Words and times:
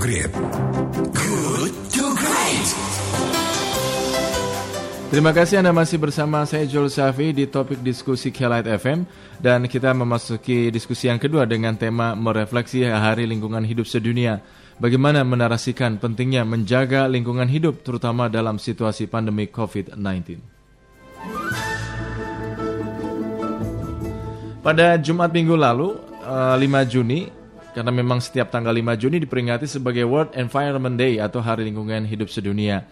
Great. 0.00 0.32
Good 1.12 1.72
to 1.92 2.04
Great. 2.16 2.68
Terima 5.12 5.28
kasih 5.36 5.60
Anda 5.60 5.76
masih 5.76 6.00
bersama 6.00 6.40
saya 6.48 6.64
Joel 6.64 6.88
Safi 6.88 7.36
di 7.36 7.44
topik 7.44 7.84
diskusi 7.84 8.32
Kelight 8.32 8.64
FM 8.64 9.04
dan 9.44 9.68
kita 9.68 9.92
memasuki 9.92 10.72
diskusi 10.72 11.12
yang 11.12 11.20
kedua 11.20 11.44
dengan 11.44 11.76
tema 11.76 12.16
merefleksi 12.16 12.88
Hari 12.88 13.28
Lingkungan 13.28 13.60
Hidup 13.60 13.84
Sedunia. 13.84 14.40
Bagaimana 14.80 15.20
menarasikan 15.20 16.00
pentingnya 16.00 16.48
menjaga 16.48 17.04
lingkungan 17.04 17.52
hidup 17.52 17.84
terutama 17.84 18.32
dalam 18.32 18.56
situasi 18.56 19.04
pandemi 19.04 19.52
COVID-19. 19.52 20.40
Pada 24.64 24.96
Jumat 24.96 25.28
minggu 25.28 25.60
lalu, 25.60 25.92
5 26.24 26.56
eh, 26.56 26.84
Juni, 26.88 27.20
karena 27.70 27.94
memang 27.94 28.18
setiap 28.18 28.50
tanggal 28.50 28.74
5 28.74 29.00
Juni 29.00 29.22
diperingati 29.22 29.66
sebagai 29.66 30.02
World 30.02 30.34
Environment 30.34 30.98
Day 30.98 31.22
atau 31.22 31.38
Hari 31.38 31.62
Lingkungan 31.66 32.02
Hidup 32.06 32.26
Sedunia. 32.26 32.86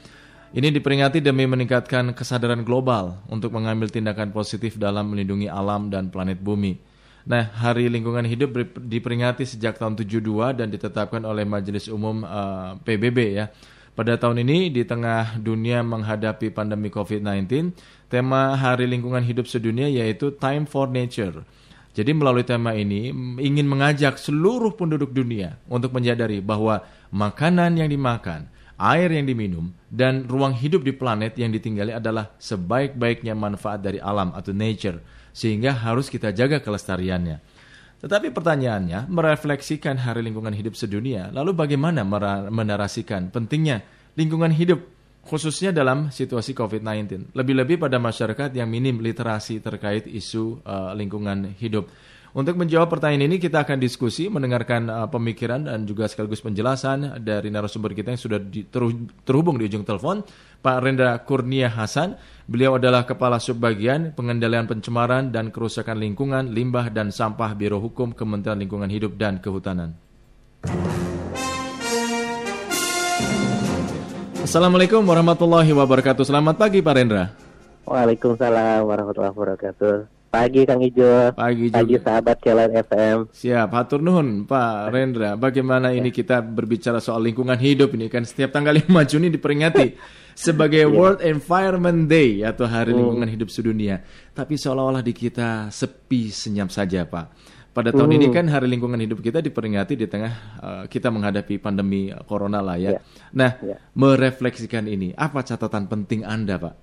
Ini 0.48 0.72
diperingati 0.72 1.20
demi 1.20 1.44
meningkatkan 1.44 2.16
kesadaran 2.16 2.64
global 2.64 3.20
untuk 3.28 3.52
mengambil 3.52 3.92
tindakan 3.92 4.32
positif 4.32 4.80
dalam 4.80 5.12
melindungi 5.12 5.44
alam 5.44 5.92
dan 5.92 6.08
planet 6.08 6.40
bumi. 6.40 6.80
Nah, 7.28 7.44
Hari 7.44 7.92
Lingkungan 7.92 8.24
Hidup 8.24 8.56
diperingati 8.80 9.44
sejak 9.44 9.76
tahun 9.76 10.00
72 10.00 10.24
dan 10.56 10.72
ditetapkan 10.72 11.20
oleh 11.28 11.44
Majelis 11.44 11.92
Umum 11.92 12.24
uh, 12.24 12.32
eh, 12.32 12.70
PBB 12.80 13.18
ya. 13.36 13.52
Pada 13.92 14.14
tahun 14.14 14.46
ini 14.46 14.70
di 14.72 14.86
tengah 14.86 15.36
dunia 15.42 15.82
menghadapi 15.82 16.54
pandemi 16.54 16.88
COVID-19, 16.88 17.74
tema 18.08 18.54
Hari 18.54 18.88
Lingkungan 18.88 19.26
Hidup 19.26 19.50
Sedunia 19.50 19.90
yaitu 19.90 20.32
Time 20.32 20.64
for 20.64 20.88
Nature 20.88 21.44
jadi 21.98 22.14
melalui 22.14 22.46
tema 22.46 22.78
ini 22.78 23.10
ingin 23.42 23.66
mengajak 23.66 24.22
seluruh 24.22 24.78
penduduk 24.78 25.10
dunia 25.10 25.58
untuk 25.66 25.90
menyadari 25.90 26.38
bahwa 26.38 26.86
makanan 27.10 27.74
yang 27.74 27.90
dimakan, 27.90 28.46
air 28.78 29.10
yang 29.10 29.26
diminum, 29.26 29.74
dan 29.90 30.22
ruang 30.30 30.54
hidup 30.54 30.86
di 30.86 30.94
planet 30.94 31.34
yang 31.34 31.50
ditinggali 31.50 31.90
adalah 31.90 32.30
sebaik-baiknya 32.38 33.34
manfaat 33.34 33.82
dari 33.82 33.98
alam 33.98 34.30
atau 34.30 34.54
nature, 34.54 35.02
sehingga 35.34 35.74
harus 35.74 36.06
kita 36.06 36.30
jaga 36.30 36.62
kelestariannya. 36.62 37.42
Tetapi 37.98 38.30
pertanyaannya, 38.30 39.10
merefleksikan 39.10 39.98
Hari 39.98 40.22
Lingkungan 40.22 40.54
Hidup 40.54 40.78
Sedunia, 40.78 41.34
lalu 41.34 41.50
bagaimana 41.50 42.06
menarasikan 42.46 43.34
pentingnya 43.34 43.82
lingkungan 44.14 44.54
hidup 44.54 44.86
khususnya 45.28 45.70
dalam 45.70 46.08
situasi 46.08 46.56
COVID-19. 46.56 47.36
Lebih-lebih 47.36 47.76
pada 47.76 48.00
masyarakat 48.00 48.48
yang 48.56 48.64
minim 48.64 48.96
literasi 49.04 49.60
terkait 49.60 50.08
isu 50.08 50.64
uh, 50.64 50.96
lingkungan 50.96 51.52
hidup. 51.60 51.92
Untuk 52.32 52.60
menjawab 52.60 52.92
pertanyaan 52.92 53.24
ini 53.24 53.36
kita 53.40 53.64
akan 53.64 53.80
diskusi 53.80 54.28
mendengarkan 54.28 54.88
uh, 54.88 55.08
pemikiran 55.08 55.64
dan 55.64 55.88
juga 55.88 56.08
sekaligus 56.08 56.44
penjelasan 56.44 57.24
dari 57.24 57.48
narasumber 57.48 57.96
kita 57.96 58.12
yang 58.12 58.20
sudah 58.20 58.40
di, 58.40 58.68
terhubung 59.24 59.56
di 59.56 59.68
ujung 59.68 59.84
telepon, 59.84 60.24
Pak 60.60 60.76
Rendra 60.80 61.16
Kurnia 61.24 61.72
Hasan. 61.72 62.16
Beliau 62.48 62.80
adalah 62.80 63.04
Kepala 63.04 63.36
Subbagian 63.40 64.16
Pengendalian 64.16 64.64
Pencemaran 64.64 65.28
dan 65.28 65.52
Kerusakan 65.52 66.00
Lingkungan, 66.00 66.52
Limbah 66.52 66.88
dan 66.88 67.12
Sampah 67.12 67.52
Biro 67.52 67.80
Hukum 67.80 68.16
Kementerian 68.16 68.60
Lingkungan 68.60 68.88
Hidup 68.88 69.16
dan 69.20 69.40
Kehutanan. 69.40 69.96
Assalamualaikum 74.48 75.04
warahmatullahi 75.04 75.76
wabarakatuh. 75.76 76.24
Selamat 76.24 76.56
pagi 76.56 76.80
Pak 76.80 76.94
Rendra. 76.96 77.36
Waalaikumsalam 77.84 78.80
warahmatullahi 78.80 79.36
wabarakatuh. 79.36 80.08
Pagi 80.32 80.64
Kang 80.64 80.80
Ijo. 80.80 81.36
Pagi 81.36 81.68
juga. 81.68 81.84
Pagi 81.84 81.96
sahabat 82.00 82.36
Kelan 82.40 82.72
FM. 82.72 83.16
Siap, 83.28 83.68
hatur 83.76 84.00
nuhun 84.00 84.48
Pak 84.48 84.88
Rendra. 84.88 85.36
Bagaimana 85.36 85.92
ini 85.92 86.08
kita 86.08 86.40
berbicara 86.40 86.96
soal 86.96 87.28
lingkungan 87.28 87.60
hidup 87.60 87.92
ini 87.92 88.08
kan 88.08 88.24
setiap 88.24 88.48
tanggal 88.56 88.72
5 88.72 88.88
Juni 89.12 89.28
diperingati 89.28 90.00
sebagai 90.32 90.80
iya. 90.80 90.96
World 90.96 91.20
Environment 91.20 92.08
Day 92.08 92.40
atau 92.40 92.64
Hari 92.64 92.96
hmm. 92.96 93.00
Lingkungan 93.04 93.28
Hidup 93.28 93.52
Sedunia. 93.52 94.00
Tapi 94.32 94.56
seolah-olah 94.56 95.04
di 95.04 95.12
kita 95.12 95.68
sepi 95.68 96.32
senyap 96.32 96.72
saja, 96.72 97.04
Pak. 97.04 97.57
Pada 97.68 97.94
tahun 97.94 98.10
hmm. 98.10 98.18
ini 98.18 98.26
kan 98.34 98.46
Hari 98.50 98.66
Lingkungan 98.66 98.98
Hidup 98.98 99.22
kita 99.22 99.38
diperingati 99.38 99.94
di 99.94 100.10
tengah 100.10 100.32
uh, 100.58 100.84
kita 100.90 101.14
menghadapi 101.14 101.62
pandemi 101.62 102.10
corona 102.26 102.58
lah 102.58 102.74
ya. 102.74 102.98
Yeah. 102.98 103.02
Nah, 103.30 103.50
yeah. 103.62 103.78
merefleksikan 103.94 104.90
ini, 104.90 105.14
apa 105.14 105.46
catatan 105.46 105.86
penting 105.86 106.26
Anda, 106.26 106.58
Pak? 106.58 106.74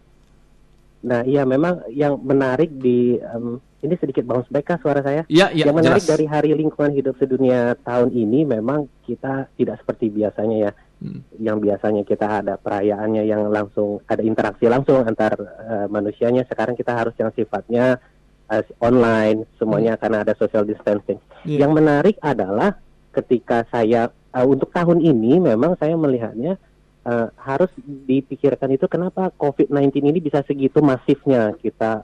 Nah, 1.06 1.22
iya 1.22 1.46
memang 1.46 1.86
yang 1.94 2.18
menarik 2.24 2.74
di 2.82 3.22
um, 3.22 3.62
ini 3.86 3.94
sedikit 4.02 4.26
bounce 4.26 4.50
back 4.50 4.66
kah 4.66 4.80
suara 4.82 5.06
saya? 5.06 5.22
Iya, 5.30 5.54
iya. 5.54 5.70
Yang 5.70 5.78
menarik 5.78 6.02
jelas. 6.02 6.14
dari 6.18 6.26
Hari 6.26 6.50
Lingkungan 6.58 6.92
Hidup 6.98 7.16
Sedunia 7.22 7.78
tahun 7.86 8.10
ini 8.10 8.42
memang 8.42 8.90
kita 9.06 9.54
tidak 9.54 9.78
seperti 9.86 10.10
biasanya 10.10 10.58
ya. 10.58 10.72
Hmm. 10.98 11.22
Yang 11.38 11.58
biasanya 11.70 12.02
kita 12.08 12.28
ada 12.42 12.58
perayaannya 12.58 13.22
yang 13.28 13.46
langsung 13.54 14.02
ada 14.10 14.26
interaksi 14.26 14.66
langsung 14.66 15.06
antar 15.06 15.38
uh, 15.38 15.86
manusianya, 15.94 16.48
sekarang 16.50 16.74
kita 16.74 16.98
harus 16.98 17.14
yang 17.22 17.30
sifatnya 17.38 18.02
uh, 18.50 18.64
online 18.82 19.46
semuanya 19.58 19.96
hmm. 19.96 20.02
karena 20.02 20.18
ada 20.26 20.34
social 20.38 20.66
distancing. 20.66 21.20
Yeah. 21.46 21.66
Yang 21.66 21.72
menarik 21.82 22.16
adalah 22.22 22.78
ketika 23.16 23.64
saya 23.72 24.12
uh, 24.36 24.46
untuk 24.46 24.70
tahun 24.76 25.00
ini 25.00 25.40
memang 25.40 25.80
saya 25.80 25.96
melihatnya 25.96 26.60
uh, 27.08 27.32
harus 27.40 27.72
dipikirkan 27.86 28.76
itu 28.76 28.86
kenapa 28.92 29.32
COVID-19 29.40 30.04
ini 30.04 30.20
bisa 30.20 30.44
segitu 30.44 30.84
masifnya 30.84 31.56
kita 31.62 32.04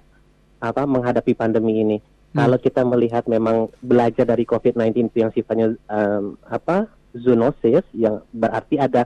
apa 0.61 0.83
menghadapi 0.85 1.33
pandemi 1.33 1.81
ini. 1.81 1.97
Hmm. 2.31 2.47
Kalau 2.47 2.57
kita 2.61 2.81
melihat 2.87 3.27
memang 3.27 3.67
belajar 3.83 4.23
dari 4.23 4.47
COVID-19 4.47 5.11
yang 5.19 5.31
sifatnya 5.35 5.75
um, 5.91 6.39
apa 6.47 6.87
zoonosis 7.11 7.83
yang 7.91 8.23
berarti 8.31 8.79
ada 8.79 9.03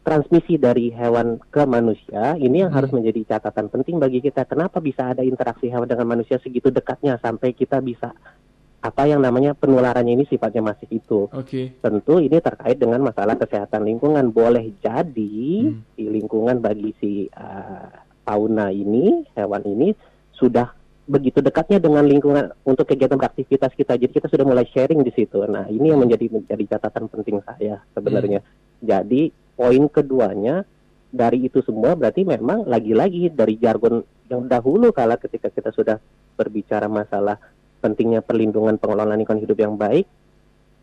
transmisi 0.00 0.56
dari 0.56 0.88
hewan 0.88 1.36
ke 1.52 1.62
manusia 1.68 2.38
ini 2.40 2.64
yang 2.64 2.72
hmm. 2.72 2.78
harus 2.80 2.90
menjadi 2.96 3.36
catatan 3.36 3.68
penting 3.68 4.00
bagi 4.00 4.24
kita. 4.24 4.48
Kenapa 4.48 4.80
bisa 4.80 5.12
ada 5.12 5.20
interaksi 5.20 5.68
hewan 5.68 5.84
dengan 5.84 6.08
manusia 6.08 6.40
segitu 6.40 6.72
dekatnya 6.72 7.20
sampai 7.20 7.52
kita 7.52 7.84
bisa 7.84 8.16
apa 8.82 9.06
yang 9.06 9.22
namanya 9.22 9.54
penularannya 9.54 10.18
ini 10.18 10.24
sifatnya 10.26 10.74
masih 10.74 10.90
itu. 10.90 11.30
Okay. 11.30 11.70
Tentu 11.78 12.18
ini 12.18 12.42
terkait 12.42 12.82
dengan 12.82 12.98
masalah 13.06 13.38
kesehatan 13.38 13.86
lingkungan. 13.86 14.34
Boleh 14.34 14.74
jadi 14.82 15.70
hmm. 15.70 15.94
di 15.94 16.04
lingkungan 16.10 16.58
bagi 16.58 16.90
si 16.98 17.12
uh, 17.30 17.86
fauna 18.26 18.74
ini, 18.74 19.22
hewan 19.38 19.62
ini 19.70 19.94
sudah 20.34 20.74
begitu 21.06 21.38
dekatnya 21.42 21.82
dengan 21.82 22.06
lingkungan 22.06 22.54
untuk 22.66 22.90
kegiatan 22.90 23.14
beraktivitas 23.14 23.70
kita. 23.78 23.94
Jadi 23.94 24.18
kita 24.18 24.26
sudah 24.26 24.42
mulai 24.42 24.66
sharing 24.66 25.06
di 25.06 25.14
situ. 25.14 25.38
Nah, 25.46 25.70
ini 25.70 25.94
yang 25.94 26.02
menjadi 26.02 26.26
menjadi 26.30 26.78
catatan 26.78 27.06
penting 27.06 27.38
saya 27.46 27.82
sebenarnya. 27.94 28.42
Hmm. 28.42 28.50
Jadi 28.82 29.30
poin 29.54 29.84
keduanya 29.88 30.64
dari 31.12 31.44
itu 31.46 31.60
semua 31.60 31.92
berarti 31.92 32.24
memang 32.24 32.64
lagi-lagi 32.64 33.28
dari 33.28 33.60
jargon 33.60 34.00
yang 34.32 34.48
dahulu 34.48 34.88
kala 34.96 35.20
ketika 35.20 35.52
kita 35.52 35.68
sudah 35.76 36.00
berbicara 36.40 36.88
masalah 36.88 37.36
pentingnya 37.84 38.24
perlindungan 38.24 38.80
pengelolaan 38.80 39.20
lingkungan 39.20 39.42
hidup 39.42 39.58
yang 39.60 39.74
baik, 39.76 40.08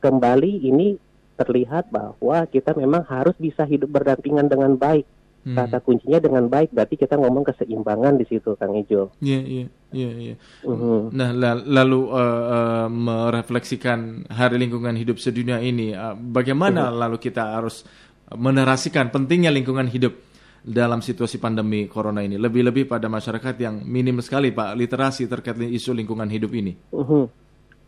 kembali 0.03 0.67
ini 0.67 0.99
terlihat 1.39 1.87
bahwa 1.89 2.43
kita 2.51 2.75
memang 2.75 3.07
harus 3.07 3.33
bisa 3.39 3.63
hidup 3.63 3.89
berdampingan 3.89 4.51
dengan 4.51 4.75
baik. 4.75 5.07
Hmm. 5.39 5.55
Kata 5.55 5.79
kuncinya 5.79 6.19
dengan 6.19 6.51
baik 6.51 6.75
berarti 6.75 6.99
kita 6.99 7.15
ngomong 7.15 7.47
keseimbangan 7.47 8.19
di 8.19 8.27
situ, 8.27 8.59
Kang 8.59 8.75
Ijo. 8.75 9.15
Iya, 9.23 9.39
iya, 9.39 9.65
iya, 9.95 10.11
iya. 10.11 10.35
Uh-huh. 10.67 11.07
Nah, 11.15 11.31
lalu 11.63 12.11
uh, 12.11 12.43
uh, 12.51 12.87
merefleksikan 12.91 14.27
Hari 14.27 14.59
Lingkungan 14.59 14.99
Hidup 14.99 15.15
Sedunia 15.15 15.63
ini, 15.63 15.95
uh, 15.95 16.11
bagaimana 16.11 16.91
uh-huh. 16.91 17.07
lalu 17.07 17.23
kita 17.23 17.55
harus 17.55 17.87
menarasikan 18.35 19.09
pentingnya 19.09 19.49
lingkungan 19.49 19.89
hidup 19.89 20.13
dalam 20.61 20.99
situasi 20.99 21.39
pandemi 21.39 21.87
corona 21.89 22.21
ini. 22.21 22.35
Lebih-lebih 22.35 22.85
pada 22.85 23.07
masyarakat 23.07 23.55
yang 23.57 23.81
minim 23.87 24.19
sekali 24.19 24.51
Pak 24.51 24.75
literasi 24.75 25.25
terkait 25.25 25.57
isu 25.57 25.95
lingkungan 25.95 26.27
hidup 26.27 26.51
ini. 26.53 26.75
Uh-huh. 26.91 27.25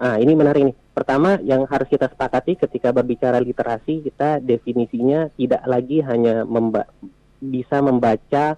Nah, 0.02 0.18
ini 0.18 0.34
menarik 0.34 0.66
nih. 0.66 0.76
Pertama 0.98 1.38
yang 1.46 1.62
harus 1.70 1.86
kita 1.86 2.10
sepakati 2.10 2.58
ketika 2.58 2.90
berbicara 2.90 3.38
literasi, 3.38 4.02
kita 4.02 4.42
definisinya 4.42 5.30
tidak 5.38 5.62
lagi 5.70 6.02
hanya 6.02 6.42
memba 6.42 6.90
bisa 7.38 7.86
membaca 7.86 8.58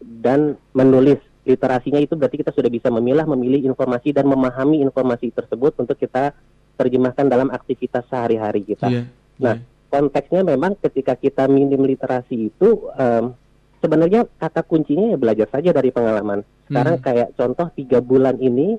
dan 0.00 0.56
menulis. 0.72 1.20
Literasinya 1.44 2.00
itu 2.00 2.16
berarti 2.16 2.40
kita 2.40 2.52
sudah 2.56 2.72
bisa 2.72 2.88
memilah, 2.88 3.28
memilih 3.28 3.68
informasi 3.68 4.16
dan 4.16 4.24
memahami 4.24 4.80
informasi 4.80 5.32
tersebut 5.36 5.76
untuk 5.76 6.00
kita 6.00 6.32
terjemahkan 6.80 7.28
dalam 7.28 7.52
aktivitas 7.52 8.08
sehari-hari 8.08 8.64
kita. 8.64 8.88
Yeah, 8.88 9.04
nah, 9.36 9.60
yeah 9.60 9.79
konteksnya 9.90 10.46
memang 10.46 10.78
ketika 10.78 11.18
kita 11.18 11.50
minim 11.50 11.82
literasi 11.82 12.48
itu 12.54 12.88
um, 12.94 13.34
sebenarnya 13.82 14.24
kata 14.38 14.62
kuncinya 14.62 15.12
ya 15.12 15.18
belajar 15.18 15.48
saja 15.50 15.70
dari 15.74 15.90
pengalaman. 15.90 16.46
Sekarang 16.70 16.96
hmm. 17.02 17.04
kayak 17.04 17.28
contoh 17.34 17.66
tiga 17.74 17.98
bulan 17.98 18.38
ini 18.38 18.78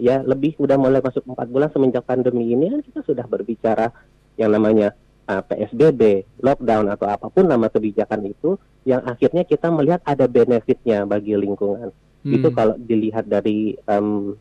ya 0.00 0.24
lebih 0.24 0.56
udah 0.56 0.76
mulai 0.80 1.04
masuk 1.04 1.24
empat 1.28 1.48
bulan 1.48 1.68
semenjak 1.72 2.04
pandemi 2.04 2.52
ini 2.52 2.68
kan 2.68 2.80
kita 2.84 3.00
sudah 3.04 3.24
berbicara 3.28 3.92
yang 4.36 4.52
namanya 4.52 4.92
uh, 5.28 5.44
PSBB, 5.44 6.24
lockdown 6.40 6.92
atau 6.92 7.06
apa 7.08 7.28
pun 7.28 7.48
nama 7.48 7.68
kebijakan 7.68 8.28
itu 8.28 8.56
yang 8.88 9.02
akhirnya 9.04 9.42
kita 9.44 9.68
melihat 9.68 10.00
ada 10.06 10.24
benefitnya 10.24 11.04
bagi 11.04 11.36
lingkungan. 11.36 11.92
Hmm. 12.24 12.32
Itu 12.32 12.48
kalau 12.54 12.78
dilihat 12.80 13.28
dari 13.28 13.76
um, 13.88 14.36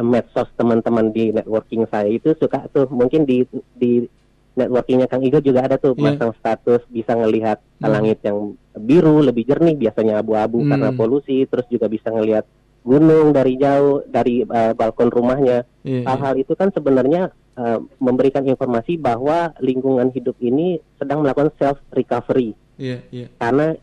medsos 0.00 0.48
teman-teman 0.56 1.12
di 1.12 1.30
networking 1.36 1.84
saya 1.92 2.08
itu 2.08 2.32
suka 2.40 2.64
tuh 2.72 2.88
mungkin 2.88 3.28
di 3.28 3.44
di 3.76 4.08
networkingnya 4.54 5.08
Kang 5.08 5.22
Igo 5.22 5.40
juga 5.40 5.64
ada 5.64 5.76
tuh 5.76 5.96
masang 5.96 6.32
status 6.36 6.84
bisa 6.88 7.12
ngelihat 7.12 7.58
Hmm. 7.78 7.90
langit 7.90 8.18
yang 8.22 8.54
biru 8.72 9.20
lebih 9.20 9.42
jernih 9.42 9.74
biasanya 9.74 10.20
abu-abu 10.20 10.62
Hmm. 10.62 10.70
karena 10.70 10.88
polusi 10.92 11.44
terus 11.44 11.66
juga 11.66 11.86
bisa 11.86 12.08
ngelihat 12.08 12.46
gunung 12.82 13.30
dari 13.30 13.54
jauh 13.56 14.02
dari 14.06 14.42
eh, 14.42 14.72
balkon 14.72 15.08
rumahnya 15.08 15.62
Iya, 15.82 16.02
iya. 16.02 16.06
hal-hal 16.06 16.34
itu 16.36 16.52
kan 16.54 16.70
sebenarnya 16.70 17.30
eh, 17.52 17.78
memberikan 17.98 18.42
informasi 18.42 18.96
bahwa 18.96 19.52
lingkungan 19.60 20.08
hidup 20.10 20.40
ini 20.40 20.80
sedang 20.96 21.20
melakukan 21.20 21.52
self 21.58 21.76
recovery 21.92 22.56
Iya, 22.80 23.04
iya. 23.10 23.26
karena 23.36 23.76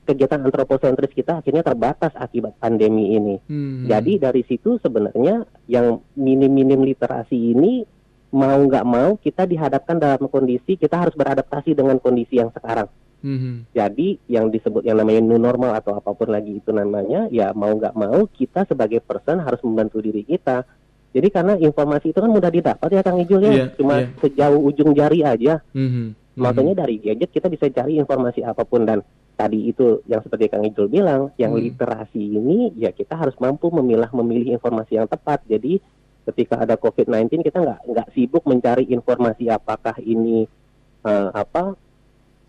kegiatan 0.00 0.42
antroposentris 0.42 1.12
kita 1.12 1.38
akhirnya 1.38 1.62
terbatas 1.62 2.10
akibat 2.18 2.58
pandemi 2.58 3.14
ini. 3.14 3.38
Hmm. 3.46 3.86
Jadi 3.86 4.18
dari 4.18 4.42
situ 4.42 4.80
sebenarnya 4.82 5.46
yang 5.70 6.02
minim-minim 6.16 6.82
literasi 6.82 7.54
ini 7.54 7.86
mau 8.30 8.58
nggak 8.62 8.86
mau 8.86 9.18
kita 9.18 9.46
dihadapkan 9.46 9.98
dalam 9.98 10.30
kondisi 10.30 10.78
kita 10.78 10.96
harus 11.02 11.14
beradaptasi 11.18 11.74
dengan 11.74 11.98
kondisi 11.98 12.38
yang 12.38 12.50
sekarang. 12.54 12.86
Hmm. 13.20 13.68
Jadi 13.76 14.16
yang 14.32 14.48
disebut 14.48 14.80
yang 14.80 14.96
namanya 14.96 15.20
new 15.20 15.36
normal 15.36 15.76
atau 15.76 15.92
apa 15.92 16.16
pun 16.16 16.32
lagi 16.32 16.56
itu 16.56 16.72
namanya, 16.72 17.28
ya 17.28 17.52
mau 17.52 17.68
nggak 17.76 17.92
mau 17.92 18.24
kita 18.32 18.64
sebagai 18.64 19.04
person 19.04 19.44
harus 19.44 19.60
membantu 19.60 20.00
diri 20.00 20.24
kita. 20.24 20.64
Jadi 21.10 21.28
karena 21.28 21.58
informasi 21.58 22.14
itu 22.14 22.18
kan 22.22 22.30
mudah 22.30 22.48
didapat 22.48 22.88
ya 22.88 23.02
Kang 23.02 23.18
Ijul 23.18 23.42
ya, 23.42 23.52
Iya, 23.52 23.66
cuma 23.74 23.94
iya. 23.98 24.14
sejauh 24.22 24.60
ujung 24.62 24.94
jari 24.94 25.20
aja. 25.26 25.58
Hmm. 25.74 26.14
Makanya 26.38 26.86
dari 26.86 27.02
gadget 27.02 27.34
kita 27.34 27.50
bisa 27.50 27.66
cari 27.68 27.98
informasi 27.98 28.46
apa 28.46 28.62
pun 28.64 28.86
dan 28.86 29.02
tadi 29.34 29.68
itu 29.68 30.00
yang 30.06 30.22
seperti 30.22 30.48
Kang 30.48 30.64
Ijul 30.64 30.86
bilang, 30.88 31.34
yang 31.36 31.52
Hmm. 31.52 31.60
literasi 31.66 32.22
ini 32.40 32.72
ya 32.78 32.94
kita 32.94 33.18
harus 33.18 33.34
mampu 33.42 33.68
memilah 33.68 34.08
memilih 34.16 34.54
informasi 34.56 34.96
yang 34.96 35.10
tepat. 35.10 35.42
Jadi 35.44 35.82
ketika 36.28 36.60
ada 36.60 36.76
COVID-19 36.76 37.40
kita 37.40 37.58
nggak 37.62 37.80
nggak 37.88 38.08
sibuk 38.12 38.44
mencari 38.44 38.88
informasi 38.92 39.48
apakah 39.48 39.96
ini 40.02 40.44
eh, 41.06 41.30
apa 41.32 41.74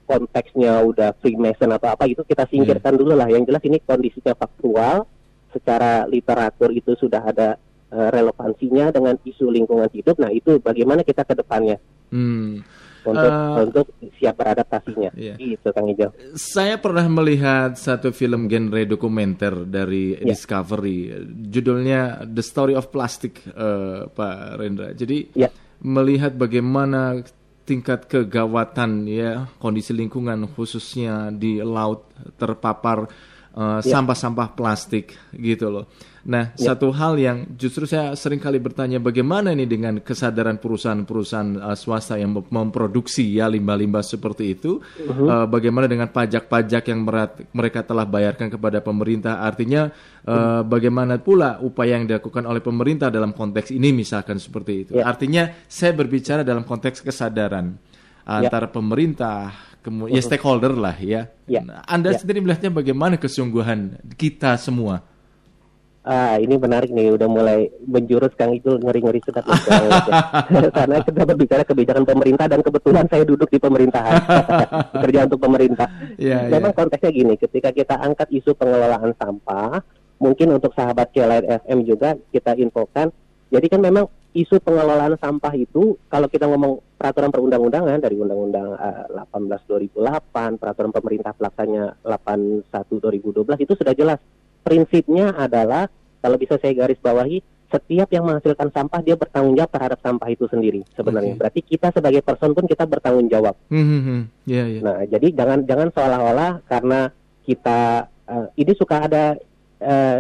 konteksnya 0.04 0.84
udah 0.84 1.16
Freemason 1.24 1.72
atau 1.72 1.88
apa 1.88 2.04
gitu 2.12 2.28
kita 2.28 2.44
singkirkan 2.52 3.00
dulu 3.00 3.16
lah. 3.16 3.32
Yang 3.32 3.48
jelas 3.48 3.64
ini 3.64 3.78
kondisinya 3.80 4.36
faktual, 4.36 5.08
secara 5.56 6.04
literatur 6.04 6.76
itu 6.76 7.00
sudah 7.00 7.24
ada 7.24 7.56
eh, 7.92 8.10
relevansinya 8.12 8.92
dengan 8.92 9.16
isu 9.24 9.48
lingkungan 9.48 9.88
hidup. 9.96 10.20
Nah 10.20 10.32
itu 10.36 10.60
bagaimana 10.60 11.08
kita 11.08 11.24
ke 11.24 11.34
depannya 11.40 11.80
Hmm. 12.12 12.60
Untuk 13.06 13.32
Eh, 13.32 13.62
untuk 13.66 13.86
siap 14.20 14.36
beradaptasinya. 14.38 15.12
Iya. 15.18 15.36
Gitu 15.36 15.68
Kang 15.74 15.90
Ijo. 15.90 16.14
Saya 16.34 16.78
pernah 16.78 17.06
melihat 17.08 17.74
satu 17.76 18.14
film 18.14 18.46
genre 18.46 18.82
dokumenter 18.86 19.66
dari 19.66 20.14
Ya. 20.18 20.32
Discovery, 20.34 21.10
judulnya 21.50 22.26
The 22.26 22.44
Story 22.44 22.74
of 22.74 22.90
Plastic, 22.90 23.42
eh, 23.46 24.06
Pak 24.06 24.38
Rendra. 24.56 24.94
Jadi 24.94 25.34
Ya. 25.34 25.50
melihat 25.82 26.38
bagaimana 26.38 27.22
tingkat 27.62 28.06
kegawatan 28.06 29.06
ya 29.08 29.48
kondisi 29.58 29.94
lingkungan 29.94 30.50
khususnya 30.52 31.30
di 31.32 31.62
laut 31.62 32.10
terpapar 32.36 33.06
eh, 33.52 33.80
Ya. 33.84 33.84
sampah-sampah 33.84 34.56
plastik 34.56 35.12
gitu 35.36 35.68
loh. 35.68 35.86
Nah, 36.22 36.54
satu 36.54 36.94
hal 36.94 37.18
yang 37.18 37.38
justru 37.56 37.84
saya 37.84 38.14
sering 38.14 38.38
kali 38.38 38.62
bertanya 38.62 38.98
bagaimana 38.98 39.52
nih 39.52 39.66
dengan 39.66 39.94
kesadaran 39.98 40.62
perusahaan-perusahaan 40.62 41.50
eh, 41.58 41.74
swasta 41.74 42.14
yang 42.16 42.38
mem- 42.38 42.46
memproduksi 42.46 43.26
ya 43.34 43.50
limbah-limbah 43.50 44.02
seperti 44.02 44.54
itu, 44.54 44.78
Eh, 45.02 45.46
bagaimana 45.48 45.86
dengan 45.86 46.08
pajak-pajak 46.08 46.84
yang 46.88 47.02
merat- 47.02 47.42
mereka 47.52 47.82
telah 47.82 48.06
bayarkan 48.06 48.50
kepada 48.50 48.80
pemerintah? 48.80 49.42
Artinya 49.42 49.90
eh, 50.22 50.62
bagaimana 50.62 51.18
pula 51.18 51.58
upaya 51.58 51.98
yang 51.98 52.06
dilakukan 52.06 52.46
oleh 52.46 52.62
pemerintah 52.62 53.10
dalam 53.10 53.34
konteks 53.34 53.74
ini 53.74 53.90
misalkan 53.90 54.38
seperti 54.38 54.74
itu. 54.78 54.92
Ya. 54.94 55.10
Artinya 55.10 55.50
saya 55.66 55.92
berbicara 55.92 56.46
dalam 56.46 56.62
konteks 56.62 57.02
kesadaran 57.02 57.74
antara 58.22 58.70
pemerintah, 58.70 59.50
kemudian 59.82 60.14
ya 60.14 60.22
stakeholder 60.22 60.78
lah 60.78 60.94
ya. 60.96 61.26
Ya. 61.50 61.66
Anda 61.90 62.14
Ya. 62.14 62.22
sendiri 62.22 62.38
melihatnya 62.40 62.70
bagaimana 62.70 63.18
kesungguhan 63.18 63.98
kita 64.14 64.54
semua? 64.56 65.02
Ah, 66.02 66.42
ini 66.42 66.58
menarik 66.58 66.90
nih, 66.90 67.14
udah 67.14 67.30
mulai 67.30 67.70
menjurus 67.86 68.34
Kang 68.34 68.58
Ijul 68.58 68.82
ngeri-ngeri 68.82 69.22
sedap. 69.22 69.46
Karena 70.78 70.98
kita 71.06 71.22
berbicara 71.30 71.62
kebijakan 71.62 72.10
pemerintah 72.10 72.50
dan 72.50 72.66
kebetulan 72.66 73.06
saya 73.06 73.22
duduk 73.22 73.46
di 73.54 73.62
pemerintahan, 73.62 74.18
kerja 75.06 75.30
untuk 75.30 75.46
pemerintah. 75.46 75.86
Iya, 76.18 76.50
Memang 76.50 76.74
konteksnya 76.74 77.14
gini, 77.14 77.38
ketika 77.38 77.70
kita 77.70 78.02
angkat 78.02 78.34
isu 78.34 78.58
pengelolaan 78.58 79.14
sampah, 79.14 79.78
mungkin 80.18 80.58
untuk 80.58 80.74
sahabat 80.74 81.14
Kelight 81.14 81.46
FM 81.46 81.86
juga 81.86 82.18
kita 82.34 82.58
infokan. 82.58 83.14
Jadi 83.54 83.70
kan 83.70 83.86
memang 83.86 84.10
isu 84.34 84.58
pengelolaan 84.58 85.22
sampah 85.22 85.54
itu 85.54 86.02
kalau 86.10 86.26
kita 86.32 86.50
ngomong 86.50 86.82
peraturan 86.98 87.30
perundang-undangan 87.30 88.02
dari 88.02 88.18
Undang-Undang 88.18 88.70
eh, 88.74 89.06
18 89.22 89.70
2008, 89.70 90.58
peraturan 90.58 90.90
pemerintah 90.90 91.38
pelaksana 91.38 91.94
81 92.02 92.66
2012 92.74 93.66
itu 93.70 93.74
sudah 93.78 93.94
jelas. 93.94 94.18
Prinsipnya 94.62 95.34
adalah 95.34 95.90
kalau 96.22 96.38
bisa 96.38 96.58
saya 96.62 96.74
garis 96.78 97.02
bawahi 97.02 97.42
setiap 97.72 98.12
yang 98.12 98.28
menghasilkan 98.28 98.68
sampah 98.76 99.00
dia 99.00 99.16
bertanggung 99.16 99.56
jawab 99.56 99.72
terhadap 99.72 100.00
sampah 100.04 100.28
itu 100.28 100.46
sendiri 100.52 100.84
sebenarnya. 100.92 101.34
Oke. 101.34 101.40
Berarti 101.40 101.60
kita 101.64 101.88
sebagai 101.96 102.22
person 102.22 102.52
pun 102.52 102.68
kita 102.68 102.84
bertanggung 102.84 103.32
jawab. 103.32 103.56
Hmm, 103.72 103.88
hmm, 103.88 104.02
hmm. 104.04 104.22
Iya, 104.44 104.64
iya. 104.68 104.80
Nah, 104.84 104.98
jadi 105.08 105.28
jangan 105.32 105.60
jangan 105.64 105.88
seolah-olah 105.96 106.52
karena 106.68 107.00
kita 107.48 108.12
eh, 108.28 108.48
ini 108.60 108.74
suka 108.76 109.08
ada 109.08 109.40
eh, 109.80 110.20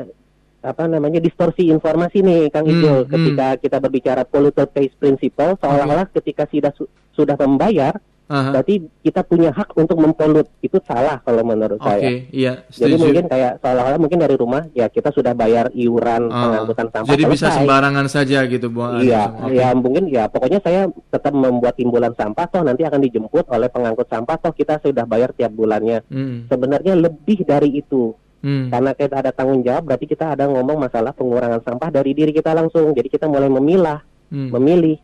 apa 0.62 0.84
namanya 0.86 1.18
distorsi 1.18 1.74
informasi 1.74 2.22
nih 2.22 2.42
Kang 2.54 2.70
Ijul 2.70 3.06
hmm. 3.06 3.10
ketika 3.10 3.48
kita 3.58 3.78
berbicara 3.82 4.22
polluter 4.30 4.70
pays 4.70 4.94
principle 4.94 5.58
seolah-olah 5.58 6.06
ketika 6.14 6.46
sudah 6.46 6.70
su- 6.78 6.90
sudah 7.18 7.34
membayar 7.34 7.98
Aha. 8.32 8.56
berarti 8.56 8.74
kita 9.04 9.22
punya 9.22 9.52
hak 9.52 9.76
untuk 9.76 10.00
mempolut 10.00 10.48
itu 10.58 10.80
salah 10.82 11.20
kalau 11.20 11.44
menurut 11.44 11.76
Oke, 11.76 11.84
saya. 11.86 12.08
iya, 12.32 12.64
Jadi 12.66 12.96
mungkin 12.96 13.28
kayak 13.28 13.60
seolah-olah 13.60 14.00
mungkin 14.00 14.18
dari 14.18 14.34
rumah 14.34 14.64
ya 14.72 14.88
kita 14.88 15.12
sudah 15.12 15.34
bayar 15.34 15.68
iuran 15.72 16.32
Ah, 16.32 16.48
pengangkutan 16.48 16.88
sampah. 16.90 17.12
Jadi 17.12 17.24
bisa 17.28 17.46
selesai. 17.46 17.58
sembarangan 17.60 18.06
saja 18.08 18.40
gitu, 18.46 18.68
air. 18.72 19.04
Iya, 19.04 19.24
Oke. 19.38 19.54
ya 19.54 19.68
mungkin 19.74 20.04
ya 20.08 20.24
pokoknya 20.26 20.60
saya 20.60 20.82
tetap 20.88 21.34
membuat 21.34 21.76
timbulan 21.76 22.16
sampah 22.16 22.48
toh 22.48 22.64
nanti 22.64 22.82
akan 22.82 23.02
dijemput 23.02 23.44
oleh 23.46 23.68
pengangkut 23.68 24.08
sampah 24.08 24.40
toh 24.40 24.52
kita 24.52 24.80
sudah 24.80 25.04
bayar 25.04 25.30
tiap 25.32 25.52
bulannya. 25.52 26.00
Hmm, 26.08 26.48
Sebenarnya 26.48 26.96
lebih 26.96 27.44
dari 27.44 27.76
itu. 27.76 28.16
hmm. 28.40 28.72
Karena 28.72 28.92
kita 28.94 29.16
ada 29.18 29.30
tanggung 29.30 29.60
jawab 29.60 29.86
berarti 29.86 30.08
kita 30.08 30.32
ada 30.32 30.48
ngomong 30.48 30.80
masalah 30.80 31.12
pengurangan 31.12 31.60
sampah 31.60 31.92
dari 31.92 32.12
diri 32.12 32.32
kita 32.32 32.52
langsung. 32.52 32.90
Jadi 32.92 33.12
kita 33.12 33.28
mulai 33.28 33.52
memilah, 33.52 34.00
Hmm. 34.30 34.48
memilih 34.50 34.96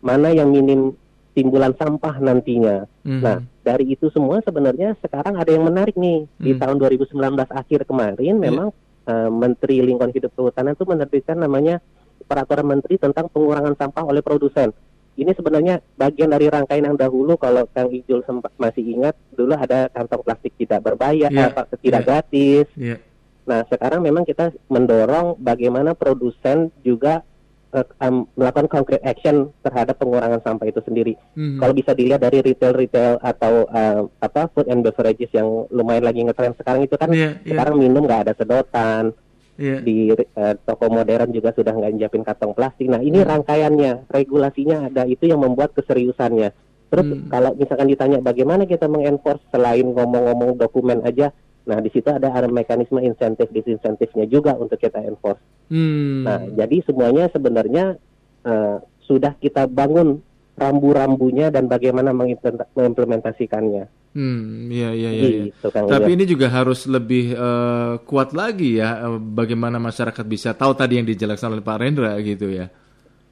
mana 0.00 0.28
yang 0.28 0.50
minim 0.50 0.90
timbulan 1.32 1.72
sampah 1.76 2.20
nantinya. 2.20 2.84
Hmm. 3.02 3.20
Nah, 3.24 3.36
dari 3.64 3.96
itu 3.96 4.12
semua 4.12 4.44
sebenarnya 4.44 4.96
sekarang 5.00 5.36
ada 5.36 5.48
yang 5.48 5.64
menarik 5.64 5.96
nih. 5.96 6.28
Di 6.36 6.52
Hmm. 6.52 6.60
tahun 6.60 6.76
2019 6.78 7.48
akhir 7.50 7.88
kemarin 7.88 8.36
memang 8.36 8.68
eh, 9.02 9.30
Menteri 9.34 9.82
Lingkungan 9.82 10.14
Hidup 10.14 10.30
Kehutanan 10.38 10.78
itu 10.78 10.86
menerbitkan 10.86 11.34
namanya 11.34 11.82
peraturan 12.22 12.70
menteri 12.70 13.02
tentang 13.02 13.26
pengurangan 13.26 13.74
sampah 13.74 14.06
oleh 14.06 14.22
produsen. 14.22 14.70
Ini 15.12 15.34
sebenarnya 15.34 15.82
bagian 15.98 16.30
dari 16.30 16.46
rangkaian 16.46 16.86
yang 16.86 16.94
dahulu 16.94 17.34
kalau 17.34 17.66
Kang 17.74 17.90
Ijul 17.90 18.22
sempat 18.22 18.54
masih 18.56 18.80
ingat 18.94 19.18
dulu 19.34 19.52
ada 19.52 19.90
kantong 19.90 20.22
plastik 20.22 20.54
tidak 20.54 20.86
berbayar, 20.86 21.28
Iya, 21.28 21.50
apa, 21.50 21.66
tidak 21.82 22.00
iya. 22.00 22.06
gratis. 22.06 22.66
Iya. 22.78 22.96
Nah, 23.42 23.66
sekarang 23.66 24.06
memang 24.06 24.22
kita 24.22 24.54
mendorong 24.70 25.34
bagaimana 25.36 25.98
produsen 25.98 26.70
juga 26.80 27.26
em, 27.72 28.28
melakukan 28.36 28.68
concrete 28.68 29.00
action 29.00 29.48
terhadap 29.64 29.96
pengurangan 29.96 30.44
sampah 30.44 30.68
itu 30.68 30.84
sendiri. 30.84 31.16
Hmm. 31.32 31.56
Kalau 31.56 31.72
bisa 31.72 31.96
dilihat 31.96 32.20
dari 32.20 32.44
retail-retail 32.44 33.16
atau 33.18 33.64
eh, 33.66 34.00
apa 34.20 34.52
food 34.52 34.68
and 34.68 34.84
beverages 34.84 35.32
yang 35.32 35.64
lumayan 35.72 36.04
lagi 36.04 36.20
ngetren 36.20 36.52
sekarang 36.52 36.84
itu 36.84 36.94
kan 37.00 37.08
Iya, 37.08 37.40
iya. 37.40 37.50
sekarang 37.56 37.80
minum 37.80 38.04
nggak 38.04 38.28
ada 38.28 38.34
sedotan 38.36 39.16
Iya. 39.56 39.84
di 39.84 40.12
eh, 40.12 40.54
toko 40.64 40.88
modern 40.88 41.32
juga 41.32 41.52
sudah 41.56 41.72
nggak 41.72 41.92
nyiapin 41.96 42.24
kantong 42.24 42.52
plastik. 42.52 42.92
Nah 42.92 43.00
ini 43.00 43.24
Hmm. 43.24 43.28
rangkaiannya, 43.36 43.92
regulasinya 44.12 44.92
ada 44.92 45.08
itu 45.08 45.28
yang 45.28 45.40
membuat 45.40 45.72
keseriusannya. 45.72 46.52
Terus 46.92 47.06
Hmm. 47.08 47.28
kalau 47.32 47.56
misalkan 47.56 47.88
ditanya 47.88 48.20
bagaimana 48.20 48.68
kita 48.68 48.84
mengenforce 48.84 49.40
selain 49.48 49.88
ngomong-ngomong 49.96 50.60
dokumen 50.60 51.00
aja, 51.08 51.32
nah 51.62 51.78
di 51.78 51.90
situ 51.94 52.10
ada 52.10 52.28
mekanisme 52.50 52.98
insentif 52.98 53.46
disinsentifnya 53.54 54.26
juga 54.26 54.58
untuk 54.58 54.78
kita 54.78 54.98
enforce. 55.02 55.42
Hmm. 55.70 56.26
Nah 56.26 56.40
jadi 56.58 56.82
semuanya 56.82 57.30
sebenarnya 57.30 57.96
eh, 58.42 58.76
sudah 59.06 59.38
kita 59.38 59.70
bangun 59.70 60.22
rambu-rambunya 60.52 61.48
dan 61.48 61.66
bagaimana 61.66 62.12
mengimplementa- 62.12 62.68
mengimplementasikannya. 62.76 63.88
Hmm, 64.12 64.68
iya 64.68 64.92
iya 64.92 65.10
iya. 65.10 65.24
iya. 65.24 65.42
Gitu, 65.48 65.66
Kang 65.72 65.88
Tapi 65.88 66.10
ini 66.12 66.24
juga 66.28 66.52
harus 66.52 66.84
lebih 66.84 67.32
eh, 67.32 67.94
kuat 68.04 68.36
lagi 68.36 68.76
ya 68.76 69.08
eh, 69.08 69.16
bagaimana 69.16 69.80
masyarakat 69.80 70.24
bisa 70.28 70.52
tahu 70.52 70.76
tadi 70.76 71.00
yang 71.00 71.08
dijelaskan 71.08 71.56
oleh 71.56 71.64
Pak 71.64 71.78
Rendra 71.80 72.12
gitu 72.20 72.52
ya. 72.52 72.68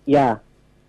Ya, 0.08 0.40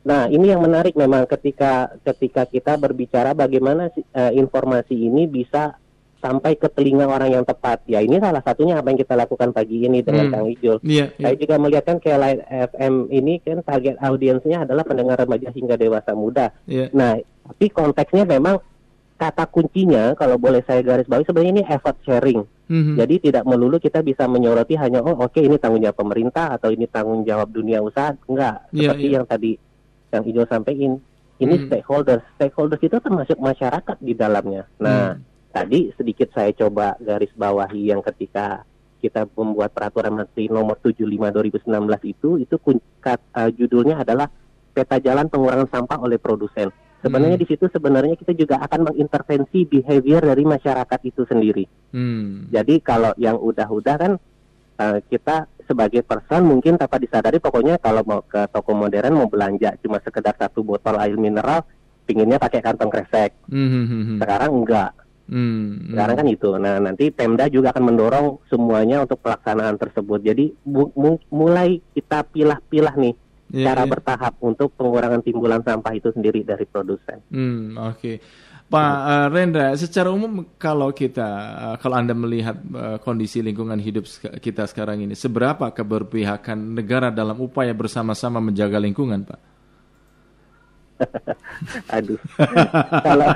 nah 0.07 0.31
ini 0.31 0.47
yang 0.47 0.63
menarik 0.63 0.95
memang 0.95 1.27
ketika 1.27 1.91
ketika 2.07 2.47
kita 2.47 2.79
berbicara 2.79 3.35
bagaimana 3.35 3.91
eh, 3.91 4.31
informasi 4.39 4.95
ini 4.95 5.27
bisa 5.27 5.75
sampai 6.21 6.53
ke 6.53 6.69
telinga 6.69 7.03
orang 7.03 7.33
yang 7.33 7.43
tepat. 7.43 7.81
Ya 7.83 7.99
ini 7.99 8.15
salah 8.15 8.39
satunya 8.39 8.77
apa 8.77 8.87
yang 8.87 8.97
kita 8.97 9.13
lakukan 9.13 9.49
pagi 9.51 9.83
ini 9.83 9.99
dengan 9.99 10.29
Hmm. 10.29 10.33
Kang 10.33 10.47
Ijul. 10.47 10.77
Iya, 10.81 11.11
Saya 11.17 11.33
iya. 11.33 11.39
juga 11.41 11.55
melihat 11.57 11.83
kan 11.83 11.97
kayak 11.97 12.19
Light 12.19 12.41
FM 12.47 12.93
ini 13.09 13.41
kan 13.41 13.59
target 13.61 13.97
audiensnya 13.97 14.63
adalah 14.63 14.85
pendengar 14.85 15.17
remaja 15.17 15.49
hingga 15.49 15.75
dewasa 15.75 16.13
muda. 16.13 16.53
iya. 16.63 16.87
Nah, 16.91 17.17
tapi 17.43 17.67
konteksnya 17.67 18.23
memang 18.23 18.61
kata 19.17 19.45
kuncinya 19.45 20.13
kalau 20.13 20.37
boleh 20.37 20.61
saya 20.61 20.81
garis 20.81 21.05
bawahi 21.05 21.25
sebenarnya 21.25 21.51
ini 21.51 21.63
effort 21.67 21.97
sharing. 22.01 22.41
Mhm. 22.65 22.95
Jadi 22.95 23.15
tidak 23.21 23.43
melulu 23.43 23.77
kita 23.77 23.99
bisa 23.99 24.25
menyoroti 24.25 24.73
hanya 24.73 25.01
oh 25.01 25.13
oke 25.19 25.37
ini 25.37 25.57
tanggung 25.57 25.77
jawab 25.79 25.93
pemerintah 25.95 26.55
atau 26.55 26.69
ini 26.69 26.87
tanggung 26.87 27.21
jawab 27.21 27.49
dunia 27.49 27.81
usaha. 27.81 28.15
Enggak, 28.25 28.65
Iya, 28.71 28.93
seperti 28.93 29.05
iya. 29.05 29.13
yang 29.13 29.25
tadi 29.25 29.51
yang 30.09 30.23
Ijo 30.23 30.43
sampaikan. 30.45 30.93
Ini 31.37 31.55
Hmm. 31.55 31.65
stakeholders. 31.67 32.21
Stakeholders 32.35 32.81
itu 32.81 32.97
termasuk 32.97 33.37
masyarakat 33.37 33.97
di 33.97 34.13
dalamnya. 34.13 34.69
Nah, 34.77 35.17
Hmm. 35.17 35.25
Tadi 35.51 35.91
sedikit 35.93 36.31
saya 36.31 36.49
coba 36.51 36.95
garis 36.97 37.31
bawahi 37.35 37.91
yang 37.91 37.99
ketika 38.01 38.63
kita 38.97 39.25
membuat 39.33 39.73
peraturan 39.73 40.13
menteri 40.15 40.45
nomor 40.47 40.77
75 40.77 41.33
2019 41.33 41.67
itu 42.05 42.37
itu 42.37 42.55
kun- 42.57 42.83
kat- 42.97 43.25
eh, 43.33 43.51
judulnya 43.51 43.99
adalah 43.99 44.29
peta 44.71 44.97
jalan 44.97 45.27
pengurangan 45.27 45.67
sampah 45.67 45.99
oleh 45.99 46.15
produsen. 46.15 46.71
Sebenarnya 47.01 47.33
Hmm. 47.35 47.43
di 47.43 47.49
situ 47.49 47.65
sebenarnya 47.65 48.13
kita 48.13 48.31
juga 48.31 48.61
akan 48.61 48.93
mengintervensi 48.93 49.65
behavior 49.65 50.21
dari 50.21 50.45
masyarakat 50.45 50.99
itu 51.01 51.25
sendiri. 51.25 51.65
Hmm. 51.91 52.45
Jadi 52.47 52.77
kalau 52.79 53.11
yang 53.17 53.35
udah-udah 53.35 53.95
kan 53.97 54.13
eh, 54.77 54.97
kita 55.05 55.45
sebagai 55.65 56.01
person 56.01 56.41
mungkin 56.41 56.73
tanpa 56.73 56.97
disadari 56.97 57.37
pokoknya 57.37 57.77
kalau 57.77 58.01
mau 58.01 58.21
ke 58.21 58.49
toko 58.49 58.73
modern 58.73 59.13
mau 59.13 59.29
belanja 59.29 59.77
cuma 59.77 60.01
sekedar 60.01 60.33
satu 60.33 60.65
botol 60.65 60.97
air 60.97 61.13
mineral 61.13 61.61
pinginnya 62.03 62.37
pakai 62.37 62.61
kantong 62.61 62.89
kresek. 62.89 63.33
Mhm, 63.45 63.83
mhm. 63.85 64.17
Sekarang 64.17 64.51
enggak. 64.57 64.89
Hmm. 65.31 65.95
Sekarang 65.95 66.15
kan 66.19 66.27
itu. 66.27 66.49
Nah, 66.59 66.75
nanti 66.83 67.07
Pemda 67.07 67.47
juga 67.47 67.71
akan 67.71 67.83
mendorong 67.87 68.27
semuanya 68.51 68.99
untuk 69.07 69.23
pelaksanaan 69.23 69.79
tersebut. 69.79 70.19
Jadi 70.19 70.51
mu- 70.67 70.91
mulai 71.31 71.79
kita 71.95 72.27
pilah-pilah 72.27 72.95
nih 72.99 73.15
Iya, 73.51 73.67
cara 73.67 73.83
iya. 73.83 73.91
bertahap 73.91 74.33
untuk 74.39 74.71
pengurangan 74.79 75.19
timbulan 75.23 75.59
sampah 75.59 75.91
itu 75.91 76.07
sendiri 76.15 76.47
dari 76.47 76.63
produsen. 76.63 77.19
Hmm, 77.27 77.75
oke. 77.75 78.13
Pak 78.71 78.95
eh, 79.03 79.27
Rendra, 79.27 79.67
secara 79.75 80.07
umum 80.07 80.47
kalau 80.55 80.95
kita, 80.95 81.29
eh, 81.59 81.75
kalau 81.83 81.99
Anda 81.99 82.15
melihat 82.15 82.55
eh, 82.63 82.97
kondisi 83.03 83.43
lingkungan 83.43 83.75
hidup 83.75 84.07
kita 84.39 84.63
sekarang 84.71 85.03
ini, 85.03 85.19
seberapa 85.19 85.67
keberpihakan 85.67 86.79
negara 86.79 87.11
dalam 87.11 87.43
upaya 87.43 87.75
bersama-sama 87.75 88.39
menjaga 88.39 88.79
lingkungan, 88.79 89.27
Pak? 89.27 89.39
Aduh. 91.99 92.19
kalau 93.03 93.27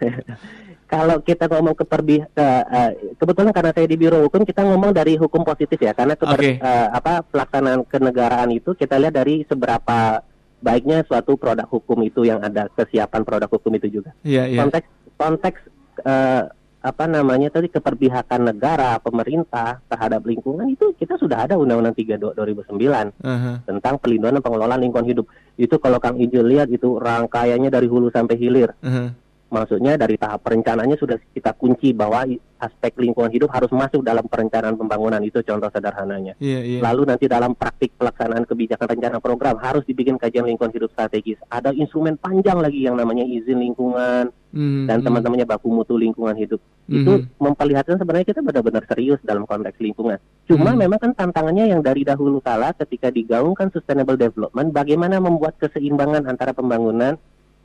kalau 0.90 1.22
kita 1.22 1.46
ngomong 1.46 1.78
keperbi 1.78 2.26
ke, 2.34 2.46
eh, 2.66 3.14
kebetulan 3.14 3.54
karena 3.54 3.70
saya 3.70 3.86
di 3.86 3.94
biro 3.94 4.26
hukum 4.26 4.42
kita 4.42 4.66
ngomong 4.66 4.90
dari 4.90 5.14
hukum 5.14 5.46
positif 5.46 5.78
ya 5.78 5.94
karena 5.94 6.18
keber- 6.18 6.42
Oke. 6.42 6.58
eh, 6.58 6.88
apa 6.90 7.22
pelaksanaan 7.22 7.86
kenegaraan 7.86 8.50
itu 8.50 8.74
kita 8.74 8.98
lihat 8.98 9.14
dari 9.14 9.46
seberapa 9.46 10.18
baiknya 10.58 11.06
suatu 11.06 11.38
produk 11.38 11.64
hukum 11.70 12.02
itu 12.02 12.26
yang 12.26 12.42
ada 12.42 12.66
kesiapan 12.74 13.22
produk 13.22 13.46
hukum 13.46 13.70
itu 13.78 14.02
juga. 14.02 14.10
Iya, 14.26 14.50
iya. 14.50 14.58
Konteks 14.58 14.88
konteks 15.14 15.58
eh, 16.02 16.42
apa 16.80 17.04
namanya 17.04 17.52
tadi 17.52 17.68
keperpihakan 17.68 18.50
negara 18.50 18.96
pemerintah 18.98 19.84
terhadap 19.84 20.24
lingkungan 20.24 20.64
itu 20.72 20.96
kita 20.96 21.20
sudah 21.20 21.44
ada 21.44 21.60
Undang-Undang 21.60 21.92
3 21.92 22.16
2009 22.16 23.12
Aha. 23.20 23.60
tentang 23.68 24.00
pelindungan 24.00 24.40
dan 24.40 24.44
pengelolaan 24.44 24.80
lingkungan 24.80 25.06
hidup. 25.06 25.28
Itu 25.60 25.76
kalau 25.76 26.00
Kang 26.00 26.16
Ijul 26.16 26.48
lihat 26.48 26.72
itu 26.72 26.96
rangkaiannya 26.96 27.68
dari 27.68 27.84
hulu 27.86 28.08
sampai 28.10 28.34
hilir. 28.40 28.72
aha. 28.80 29.12
Maksudnya 29.50 29.98
dari 29.98 30.14
tahap 30.14 30.46
perencanaannya 30.46 30.94
sudah 30.94 31.18
kita 31.34 31.50
kunci 31.58 31.90
bahwa 31.90 32.22
aspek 32.62 32.94
lingkungan 33.02 33.34
hidup 33.34 33.50
harus 33.50 33.66
masuk 33.74 34.06
dalam 34.06 34.22
perencanaan 34.30 34.78
pembangunan 34.78 35.18
itu 35.26 35.42
contoh 35.42 35.66
sederhananya. 35.74 36.38
Iya, 36.38 36.60
iya. 36.62 36.80
Lalu 36.80 37.10
nanti 37.10 37.26
dalam 37.26 37.58
praktik 37.58 37.98
pelaksanaan 37.98 38.46
kebijakan 38.46 38.94
rencana 38.94 39.18
program 39.18 39.58
harus 39.58 39.82
dibikin 39.90 40.22
kajian 40.22 40.46
lingkungan 40.46 40.70
hidup 40.70 40.94
strategis. 40.94 41.40
Ada 41.50 41.74
instrumen 41.74 42.14
panjang 42.14 42.62
lagi 42.62 42.86
yang 42.86 42.94
namanya 42.94 43.26
izin 43.26 43.58
lingkungan 43.58 44.30
Mhm, 44.50 44.90
dan 44.90 44.98
mhm. 44.98 45.06
teman-temannya 45.06 45.46
baku 45.46 45.70
mutu 45.70 45.94
lingkungan 45.94 46.34
hidup. 46.34 46.58
Itu 46.90 47.22
Mhm. 47.22 47.38
memperlihatkan 47.38 47.98
sebenarnya 48.02 48.26
kita 48.34 48.42
benar-benar 48.42 48.82
serius 48.86 49.22
dalam 49.22 49.46
konteks 49.46 49.78
lingkungan. 49.78 50.18
Cuma 50.50 50.74
Hmm. 50.74 50.78
memang 50.78 50.98
kan 50.98 51.12
tantangannya 51.14 51.70
yang 51.70 51.82
dari 51.82 52.02
dahulu 52.02 52.42
kala 52.42 52.74
ketika 52.74 53.14
digaungkan 53.14 53.70
sustainable 53.70 54.18
development, 54.18 54.74
bagaimana 54.74 55.22
membuat 55.22 55.54
keseimbangan 55.62 56.26
antara 56.26 56.50
pembangunan 56.50 57.14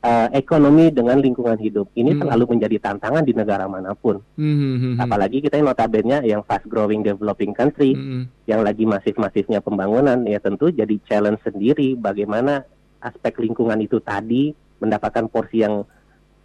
eh, 0.05 0.27
ekonomi 0.37 0.93
dengan 0.93 1.17
lingkungan 1.17 1.57
hidup. 1.57 1.89
Ini 1.97 2.13
Hmm. 2.13 2.21
selalu 2.21 2.53
menjadi 2.53 2.77
tantangan 2.77 3.25
di 3.25 3.33
negara 3.33 3.65
mana 3.65 3.97
pun. 3.97 4.21
Mhm, 4.37 4.69
mhm. 4.77 5.01
Apalagi 5.01 5.41
kita 5.41 5.57
yang 5.57 5.65
notabene 5.65 6.21
yang 6.21 6.45
fast 6.45 6.69
growing 6.69 7.01
developing 7.01 7.57
country, 7.57 7.97
Mhm. 7.97 8.45
yang 8.45 8.61
lagi 8.61 8.85
masif-masifnya 8.85 9.65
pembangunan, 9.65 10.21
ya 10.29 10.37
tentu 10.37 10.69
jadi 10.69 10.93
challenge 11.09 11.41
sendiri 11.41 11.97
bagaimana 11.97 12.61
aspek 13.01 13.41
lingkungan 13.41 13.81
itu 13.81 13.97
tadi 13.97 14.53
mendapatkan 14.77 15.25
porsi 15.25 15.65
yang 15.65 15.81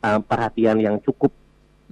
eh, 0.00 0.16
perhatian 0.24 0.80
yang 0.80 0.96
cukup 1.04 1.28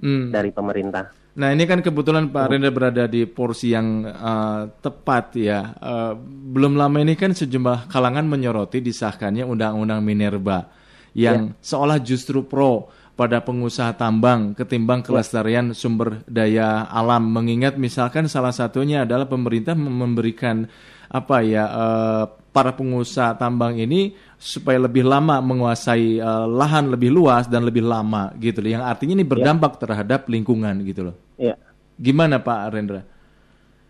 Hmm. 0.01 0.33
dari 0.33 0.49
pemerintah. 0.49 1.13
Nah 1.37 1.53
ini 1.53 1.69
kan 1.69 1.85
kebetulan 1.85 2.33
Pak 2.33 2.49
Rendra 2.49 2.73
berada 2.73 3.05
di 3.05 3.29
porsi 3.29 3.77
yang 3.77 4.01
eh, 4.01 4.61
tepat 4.81 5.37
ya. 5.37 5.77
Eh, 5.77 6.13
belum 6.49 6.73
lama 6.73 6.97
ini 6.97 7.13
kan 7.13 7.37
sejumlah 7.37 7.85
kalangan 7.85 8.25
menyoroti 8.25 8.81
disahkannya 8.81 9.45
Undang-Undang 9.45 10.01
Minerba 10.01 10.78
yang 11.17 11.57
seolah 11.61 11.97
justru 12.01 12.45
pro 12.45 12.89
pada 13.19 13.43
pengusaha 13.43 13.99
tambang 13.99 14.55
ketimbang 14.55 15.03
kelestarian 15.03 15.75
sumber 15.75 16.23
daya 16.23 16.87
alam. 16.87 17.27
Mengingat 17.27 17.75
misalkan 17.75 18.31
salah 18.31 18.55
satunya 18.55 19.03
adalah 19.03 19.27
pemerintah 19.27 19.75
mem- 19.75 19.91
memberikan 20.07 20.63
apa 21.09 21.43
ya 21.43 21.65
eh, 21.67 22.23
para 22.55 22.71
pengusaha 22.71 23.35
tambang 23.35 23.75
ini 23.75 24.15
supaya 24.39 24.79
lebih 24.79 25.03
lama 25.03 25.43
menguasai 25.43 26.21
eh, 26.21 26.45
lahan 26.47 26.95
lebih 26.95 27.11
luas 27.11 27.51
dan 27.51 27.67
lebih 27.67 27.83
lama 27.83 28.31
gitu 28.39 28.63
loh. 28.63 28.71
Yang 28.79 28.83
artinya 28.87 29.13
ini 29.19 29.25
berdampak 29.27 29.71
terhadap 29.83 30.31
lingkungan 30.31 30.79
gitu 30.87 31.11
loh. 31.11 31.15
Ya. 31.35 31.59
Gimana 31.99 32.39
Pak 32.39 32.59
Rendra? 32.71 33.03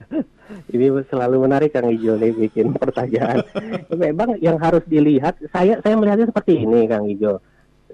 Ini 0.73 0.89
selalu 1.09 1.45
menarik 1.45 1.77
Kang 1.77 1.89
Ijo 1.89 2.17
nih 2.17 2.33
bikin 2.33 2.73
pertanyaan. 2.73 3.45
Memang 3.93 4.37
yang 4.41 4.57
harus 4.57 4.81
dilihat, 4.89 5.37
saya 5.53 5.77
saya 5.85 5.93
melihatnya 5.93 6.29
seperti 6.29 6.65
ini 6.65 6.89
Kang 6.89 7.05
Ijo. 7.05 7.43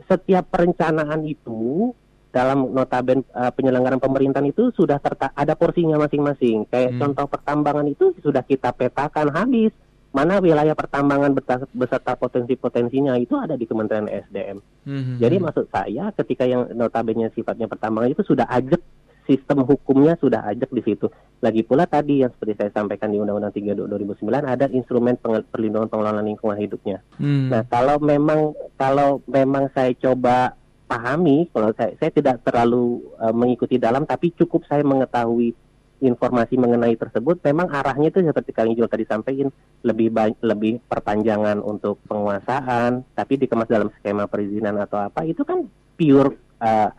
Setiap 0.08 0.48
perencanaan 0.52 1.24
itu 1.28 1.92
dalam 2.32 2.68
notaben 2.76 3.24
eh, 3.24 3.52
penyelenggaraan 3.56 4.04
pemerintahan 4.04 4.52
itu 4.52 4.72
sudah 4.76 5.00
terta 5.00 5.32
ada 5.32 5.56
porsinya 5.56 5.96
masing-masing. 6.00 6.68
Kayak 6.68 6.96
Hmm. 6.96 7.00
contoh 7.00 7.26
pertambangan 7.32 7.88
itu 7.88 8.12
sudah 8.20 8.44
kita 8.44 8.76
petakan 8.76 9.32
habis. 9.32 9.72
Mana 10.16 10.40
wilayah 10.40 10.72
pertambangan 10.72 11.36
beserta 11.76 12.16
potensi-potensinya 12.16 13.20
itu 13.20 13.36
ada 13.36 13.60
di 13.60 13.68
Kementerian 13.68 14.08
SDM. 14.08 14.64
Mhm. 14.88 15.20
Jadi 15.20 15.36
maksud 15.44 15.68
saya 15.68 16.08
ketika 16.16 16.48
yang 16.48 16.72
notabene 16.72 17.28
sifatnya 17.36 17.68
pertambangan 17.68 18.16
itu 18.16 18.24
sudah 18.24 18.48
ajak 18.48 18.80
sistem 19.26 19.66
hukumnya 19.66 20.16
sudah 20.22 20.46
ajak 20.50 20.70
di 20.72 20.82
situ. 20.86 21.10
Lagi 21.42 21.62
pula 21.66 21.86
tadi 21.86 22.22
yang 22.24 22.32
seperti 22.32 22.58
saya 22.58 22.72
sampaikan 22.72 23.12
di 23.12 23.20
Undang-Undang 23.22 23.54
3 23.54 23.76
2009 23.76 24.26
ada 24.32 24.66
instrumen 24.72 25.18
perlindungan 25.22 25.90
pengelolaan 25.90 26.26
lingkungan 26.26 26.58
hidupnya. 26.58 27.02
Hmm. 27.20 27.52
Nah, 27.52 27.66
kalau 27.68 28.00
memang 28.02 28.56
kalau 28.80 29.20
memang 29.28 29.70
saya 29.74 29.92
coba 29.98 30.56
pahami, 30.86 31.50
kalau 31.50 31.74
saya 31.74 31.98
saya 31.98 32.14
tidak 32.14 32.46
terlalu 32.46 33.02
eh, 33.20 33.34
mengikuti 33.34 33.82
dalam 33.82 34.06
tapi 34.06 34.32
cukup 34.34 34.64
saya 34.70 34.86
mengetahui 34.86 35.54
informasi 36.04 36.60
mengenai 36.60 37.00
tersebut 37.00 37.40
memang 37.40 37.72
arahnya 37.72 38.12
itu 38.12 38.20
seperti 38.20 38.52
Kang 38.52 38.68
Ijul 38.68 38.92
tadi 38.92 39.08
sampaikan 39.08 39.48
lebih 39.88 40.12
ba- 40.12 40.38
lebih 40.44 40.84
perpanjangan 40.92 41.64
untuk 41.64 42.04
penguasaan 42.12 43.08
tapi 43.16 43.40
dikemas 43.40 43.72
dalam 43.72 43.88
skema 43.96 44.28
perizinan 44.28 44.76
atau 44.76 45.00
apa 45.00 45.24
itu 45.24 45.48
kan 45.48 45.64
pure 45.96 46.36
eh, 46.60 46.90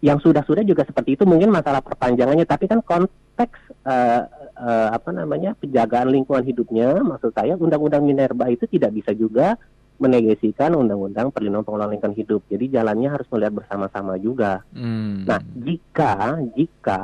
yang 0.00 0.16
sudah-sudah 0.16 0.64
juga 0.64 0.82
seperti 0.82 1.14
itu 1.14 1.24
mungkin 1.24 1.52
masalah 1.52 1.84
perpanjangannya 1.84 2.44
tapi 2.44 2.64
kan 2.64 2.80
konteks 2.80 3.58
eh, 3.84 4.22
eh, 4.56 4.88
apa 4.90 5.12
namanya 5.12 5.52
penjagaan 5.54 6.08
lingkungan 6.08 6.42
hidupnya 6.42 7.00
maksud 7.00 7.32
saya 7.32 7.52
undang-undang 7.54 8.04
Minerba 8.04 8.48
itu 8.48 8.64
tidak 8.64 8.96
bisa 8.96 9.12
juga 9.12 9.60
menegasikan 10.00 10.72
undang-undang 10.72 11.28
perlindungan 11.28 11.60
pengelolaan 11.60 11.92
lingkungan 11.92 12.16
hidup 12.16 12.40
jadi 12.48 12.80
jalannya 12.80 13.12
harus 13.12 13.28
melihat 13.28 13.52
bersama-sama 13.52 14.16
juga 14.16 14.64
Hmm. 14.72 15.28
Nah, 15.28 15.36
jika 15.52 16.40
jika 16.56 17.00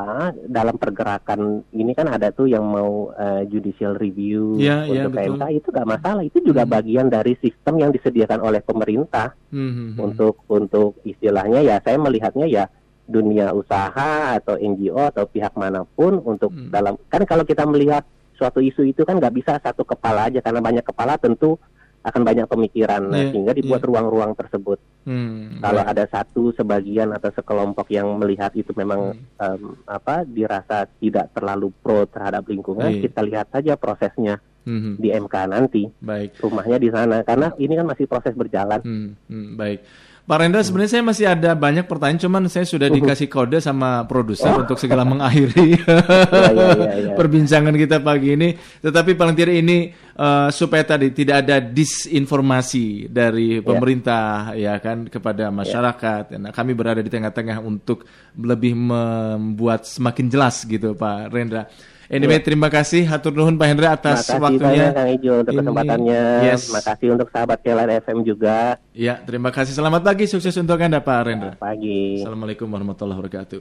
dalam 0.49 0.81
pergerakan 0.81 1.61
ini 1.77 1.93
kan 1.93 2.09
ada 2.09 2.33
tuh 2.33 2.49
yang 2.49 2.65
mau 2.65 3.13
eh, 3.13 3.45
judicial 3.47 4.01
review 4.01 4.57
iya, 4.57 4.89
untuk 4.89 5.13
betul. 5.13 5.37
PMK 5.37 5.45
itu 5.53 5.69
nggak 5.69 5.91
masalah, 5.93 6.23
itu 6.25 6.39
juga 6.41 6.65
Hmm. 6.65 6.73
bagian 6.73 7.07
dari 7.13 7.37
sistem 7.37 7.75
yang 7.77 7.91
disediakan 7.93 8.41
oleh 8.41 8.65
pemerintah 8.65 9.37
Mhm. 9.53 10.01
untuk 10.01 10.41
untuk 10.49 10.97
istilahnya 11.05 11.61
ya 11.61 11.77
saya 11.85 12.01
melihatnya 12.01 12.49
ya 12.49 12.65
dunia 13.07 13.51
usaha 13.51 14.11
atau 14.35 14.55
NGO 14.55 14.99
atau 15.07 15.25
pihak 15.25 15.55
mana 15.55 15.87
pun 15.87 16.19
untuk 16.21 16.51
Hmm. 16.51 16.69
dalam 16.69 16.95
kan 17.07 17.23
kalau 17.23 17.43
kita 17.43 17.63
melihat 17.65 18.03
suatu 18.35 18.59
isu 18.59 18.85
itu 18.85 19.03
kan 19.03 19.17
nggak 19.17 19.33
bisa 19.33 19.53
satu 19.57 19.83
kepala 19.83 20.27
aja 20.27 20.39
karena 20.39 20.61
banyak 20.61 20.85
kepala 20.85 21.17
tentu 21.17 21.57
akan 22.03 22.23
banyak 22.23 22.47
pemikiran 22.47 23.03
nah, 23.03 23.19
Iya, 23.19 23.31
sehingga 23.33 23.51
dibuat 23.51 23.83
iya. 23.83 23.89
ruang-ruang 23.89 24.33
tersebut. 24.33 24.79
Hmm, 25.03 25.59
Kalau 25.59 25.83
baik. 25.83 25.91
ada 25.91 26.05
satu 26.09 26.43
sebagian 26.53 27.11
atau 27.11 27.31
sekelompok 27.33 27.91
yang 27.91 28.07
melihat 28.15 28.55
itu 28.55 28.71
memang 28.73 29.11
Hmm. 29.11 29.43
em, 29.43 29.63
apa 29.85 30.23
dirasa 30.23 30.87
tidak 30.95 31.31
terlalu 31.33 31.75
pro 31.77 32.07
terhadap 32.07 32.47
lingkungan, 32.47 32.91
Iya. 32.93 33.03
kita 33.03 33.21
lihat 33.23 33.47
saja 33.51 33.75
prosesnya 33.75 34.39
Hmm, 34.63 34.95
di 34.97 35.11
MK 35.11 35.35
nanti 35.47 35.87
baik. 35.97 36.39
rumahnya 36.39 36.77
di 36.77 36.91
sana 36.91 37.23
karena 37.23 37.51
ini 37.57 37.75
kan 37.75 37.87
masih 37.87 38.07
proses 38.07 38.35
berjalan. 38.35 38.83
Hmm, 38.83 39.15
hmm, 39.27 39.49
baik. 39.55 39.81
Pak 40.27 40.43
Rendra, 40.43 40.59
sebenarnya 40.59 40.91
saya 40.91 41.05
masih 41.07 41.27
ada 41.31 41.55
banyak 41.55 41.87
pertanyaan, 41.87 42.19
cuman 42.19 42.43
saya 42.51 42.67
sudah 42.67 42.91
dikasih 42.91 43.31
kode 43.31 43.63
sama 43.63 44.03
produser 44.11 44.59
untuk 44.59 44.75
segera 44.75 45.07
mengakhiri 45.07 45.79
iya, 45.79 46.51
iya, 46.51 46.71
iya. 46.99 47.11
perbincangan 47.15 47.71
kita 47.71 48.03
pagi 48.03 48.35
ini. 48.35 48.59
Tetapi 48.59 49.15
paling 49.15 49.39
tidak 49.39 49.55
ini 49.55 49.95
eh, 49.95 50.49
supaya 50.51 50.83
tadi 50.83 51.15
tidak 51.15 51.47
ada 51.47 51.63
disinformasi 51.63 53.07
dari 53.07 53.63
pemerintah 53.63 54.59
ya 54.59 54.83
kan 54.83 55.07
kepada 55.07 55.55
masyarakat. 55.55 56.35
Nah, 56.43 56.51
kami 56.51 56.75
berada 56.75 57.07
di 57.07 57.11
tengah-tengah 57.15 57.63
untuk 57.63 58.03
lebih 58.35 58.75
membuat 58.75 59.87
semakin 59.87 60.27
jelas 60.27 60.67
gitu, 60.67 60.99
Pak 60.99 61.31
Rendra. 61.31 61.71
Anyway, 62.07 62.39
terima 62.39 62.71
kasih 62.71 63.03
hatur 63.03 63.35
nuhun 63.35 63.59
Pak 63.59 63.67
Hendra 63.67 63.99
atas 63.99 64.31
Terima 64.31 64.47
kasih 64.47 64.63
waktunya. 64.63 64.87
banyak 64.87 64.95
Kang 64.95 65.11
Ijo 65.11 65.33
untuk 65.37 65.53
Ini- 65.53 65.59
kesempatannya. 65.59 66.23
Yes. 66.47 66.61
Terima 66.63 66.83
kasih 66.87 67.07
untuk 67.11 67.29
sahabat 67.35 67.59
Kelan 67.67 67.91
FM 67.91 68.19
juga. 68.23 68.57
Ya, 68.95 69.15
terima 69.21 69.51
kasih. 69.51 69.75
Selamat 69.75 70.07
pagi, 70.07 70.25
sukses 70.31 70.55
untuk 70.55 70.79
Anda 70.79 71.03
Pak 71.03 71.19
Rendra. 71.27 71.53
Pagi. 71.59 72.23
Assalamualaikum 72.23 72.71
warahmatullahi 72.71 73.19
wabarakatuh. 73.19 73.61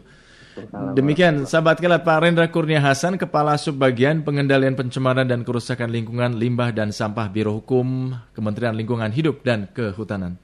Demikian, 0.95 1.43
sahabat 1.43 1.83
kelat 1.83 2.07
Pak 2.07 2.17
Rendra 2.23 2.47
Kurnia 2.47 2.79
Hasan, 2.79 3.19
Kepala 3.19 3.59
Subbagian 3.59 4.23
Pengendalian 4.23 4.71
Pencemaran 4.79 5.27
dan 5.27 5.43
Kerusakan 5.43 5.91
Lingkungan 5.91 6.39
Limbah 6.39 6.71
dan 6.71 6.95
Sampah 6.95 7.27
Biro 7.27 7.59
Hukum 7.59 8.15
Kementerian 8.31 8.71
Lingkungan 8.71 9.11
Hidup 9.11 9.43
dan 9.43 9.67
Kehutanan. 9.75 10.39